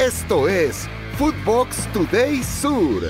[0.00, 3.02] Esto es Footbox Today Sur.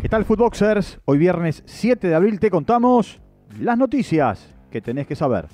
[0.00, 1.00] ¿Qué tal, Footboxers?
[1.06, 3.20] Hoy viernes 7 de abril te contamos
[3.58, 5.46] las noticias que tenés que saber.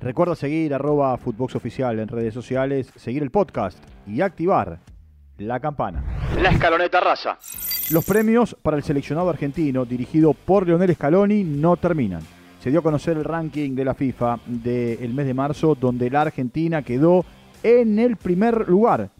[0.00, 3.78] Recuerda seguir arroba Footbox Oficial en redes sociales, seguir el podcast
[4.08, 4.80] y activar
[5.38, 6.02] la campana.
[6.42, 7.38] La escaloneta raza.
[7.92, 12.22] Los premios para el seleccionado argentino dirigido por Leonel Scaloni no terminan.
[12.58, 16.22] Se dio a conocer el ranking de la FIFA del mes de marzo donde la
[16.22, 17.24] Argentina quedó
[17.62, 19.10] en el primer lugar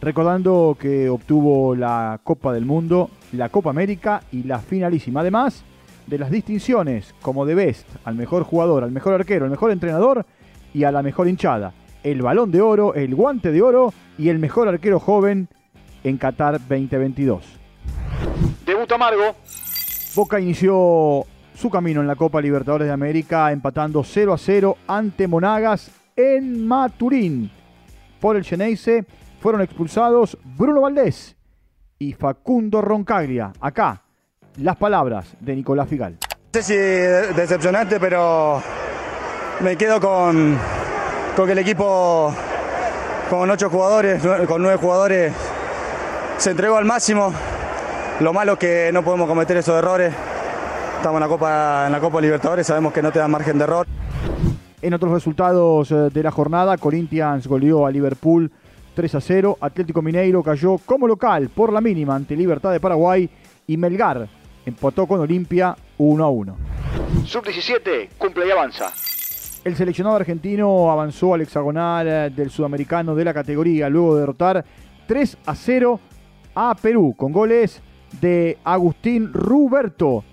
[0.00, 5.20] recordando que obtuvo la Copa del Mundo, la Copa América y la finalísima.
[5.20, 5.64] Además
[6.06, 10.26] de las distinciones como de Best al mejor jugador, al mejor arquero, al mejor entrenador
[10.74, 11.72] y a la mejor hinchada.
[12.02, 15.48] El balón de oro, el guante de oro y el mejor arquero joven
[16.02, 17.44] en Qatar 2022.
[18.64, 19.34] Debut amargo.
[20.14, 25.28] Boca inició su camino en la Copa Libertadores de América empatando 0 a 0 ante
[25.28, 27.50] Monagas en Maturín.
[28.18, 29.04] Por el Geneise
[29.40, 31.36] fueron expulsados Bruno Valdés
[31.98, 33.52] y Facundo Roncaglia.
[33.60, 34.02] Acá,
[34.58, 36.18] las palabras de Nicolás Figal.
[36.52, 36.74] No sé si
[37.34, 38.62] decepcionante, pero
[39.60, 40.56] me quedo con,
[41.36, 42.34] con que el equipo
[43.28, 45.32] con ocho jugadores, con nueve jugadores,
[46.36, 47.32] se entregó al máximo.
[48.20, 50.12] Lo malo es que no podemos cometer esos errores.
[50.96, 53.64] Estamos en la Copa, en la Copa Libertadores, sabemos que no te dan margen de
[53.64, 53.86] error.
[54.82, 58.50] En otros resultados eh, de la jornada, Corinthians goleó a Liverpool
[58.94, 59.58] 3 a 0.
[59.60, 63.28] Atlético Mineiro cayó como local por la mínima ante Libertad de Paraguay
[63.66, 64.28] y Melgar
[64.66, 66.56] empató con Olimpia 1 a 1.
[67.24, 68.92] Sub-17 cumple y avanza.
[69.64, 74.64] El seleccionado argentino avanzó al hexagonal eh, del sudamericano de la categoría luego de derrotar
[75.06, 76.00] 3 a 0
[76.54, 77.82] a Perú con goles
[78.20, 80.24] de Agustín Ruberto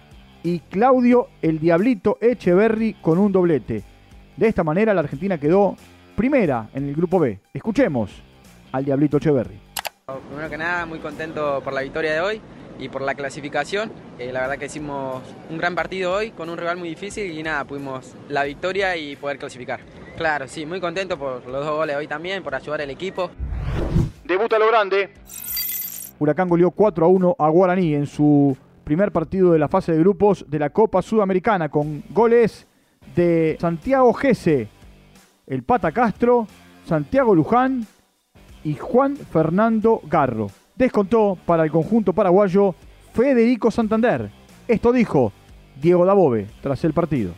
[0.44, 3.84] y Claudio el Diablito Echeverry con un doblete.
[4.38, 5.76] De esta manera la Argentina quedó
[6.16, 7.40] primera en el grupo B.
[7.54, 8.12] Escuchemos
[8.72, 9.60] al Diablito Echeverry.
[10.30, 12.42] Primero que nada, muy contento por la victoria de hoy
[12.80, 13.92] y por la clasificación.
[14.20, 17.44] Eh, la verdad que hicimos un gran partido hoy con un rival muy difícil y
[17.44, 19.82] nada, pudimos la victoria y poder clasificar.
[20.16, 23.30] Claro, sí, muy contento por los dos goles hoy también, por ayudar al equipo.
[24.24, 25.10] Debuta lo grande.
[26.20, 30.00] Huracán goleó 4 a 1 a Guaraní en su primer partido de la fase de
[30.00, 32.66] grupos de la Copa Sudamericana con goles
[33.16, 34.70] de Santiago Gese,
[35.46, 36.48] el Pata Castro,
[36.86, 37.86] Santiago Luján
[38.68, 40.48] y Juan Fernando Garro.
[40.76, 42.76] Descontó para el conjunto paraguayo
[43.14, 44.30] Federico Santander.
[44.68, 45.32] Esto dijo
[45.82, 47.32] Diego Dabove tras el partido.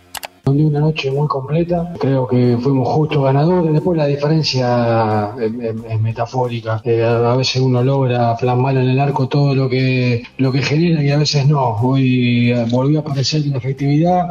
[0.46, 3.72] Una noche muy completa, creo que fuimos justos ganadores.
[3.72, 6.82] Después la diferencia es, metafórica.
[6.84, 11.04] Eh, a veces uno logra plasmar en el arco todo lo que lo que genera
[11.04, 11.76] y a veces no.
[11.76, 14.28] Hoy eh, volvió a aparecer la efectividad,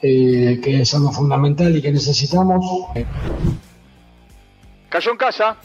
[0.00, 2.64] eh, que es algo fundamental y que necesitamos.
[4.88, 5.56] Cayó en casa.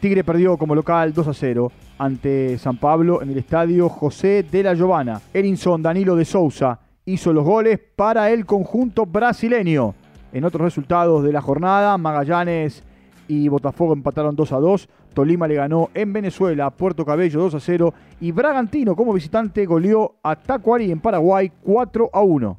[0.00, 4.62] Tigre perdió como local 2 a 0 ante San Pablo en el estadio José de
[4.62, 5.20] la Giovana.
[5.34, 9.94] Erinson Danilo de Souza hizo los goles para el conjunto brasileño.
[10.32, 12.82] En otros resultados de la jornada, Magallanes
[13.28, 14.88] y Botafogo empataron 2 a 2.
[15.12, 17.94] Tolima le ganó en Venezuela Puerto Cabello 2 a 0.
[18.22, 22.56] Y Bragantino como visitante goleó a Tacuari en Paraguay 4 a 1.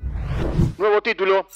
[0.77, 1.47] Nuevo título.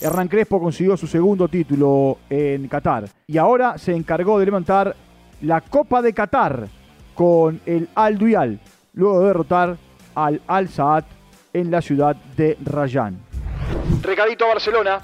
[0.00, 4.94] Hernán Crespo consiguió su segundo título en Qatar y ahora se encargó de levantar
[5.42, 6.68] la Copa de Qatar
[7.14, 8.60] con el Al Duyal,
[8.94, 9.76] luego de derrotar
[10.14, 11.04] al Al Saad
[11.52, 13.18] en la ciudad de Rayán.
[14.02, 15.00] Recadito a Barcelona.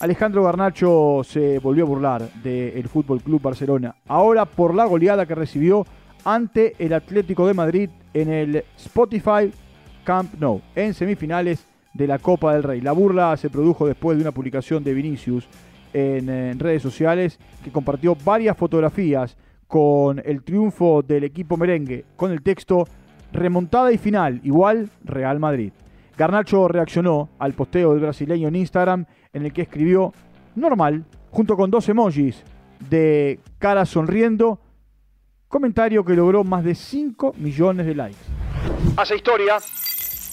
[0.00, 5.34] Alejandro Garnacho se volvió a burlar del Fútbol Club Barcelona, ahora por la goleada que
[5.34, 5.84] recibió
[6.24, 9.52] ante el Atlético de Madrid en el Spotify
[10.04, 12.80] Camp Nou, en semifinales de la Copa del Rey.
[12.80, 15.48] La burla se produjo después de una publicación de Vinicius
[15.92, 19.36] en, en redes sociales que compartió varias fotografías
[19.68, 22.88] con el triunfo del equipo merengue, con el texto
[23.32, 25.72] remontada y final, igual Real Madrid.
[26.16, 30.12] Garnacho reaccionó al posteo del brasileño en Instagram en el que escribió
[30.56, 32.42] normal, junto con dos emojis
[32.90, 34.58] de cara sonriendo,
[35.48, 38.18] comentario que logró más de 5 millones de likes.
[38.96, 39.58] Hace historia.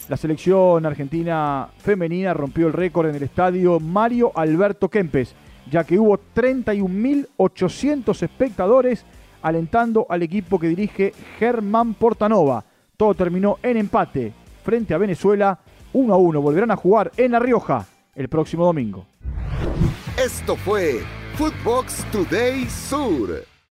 [0.07, 5.35] La selección argentina femenina rompió el récord en el estadio Mario Alberto Kempes,
[5.69, 9.03] ya que hubo 31.800 espectadores
[9.45, 12.65] alentando al equipo que dirige Germán Portanova.
[12.97, 14.33] Todo terminó en empate
[14.63, 15.59] frente a Venezuela.
[15.93, 16.41] 1 a 1.
[16.41, 19.05] Volverán a jugar en La Rioja el próximo domingo.
[20.17, 21.01] Esto fue
[21.35, 23.54] Footbox Today Sur.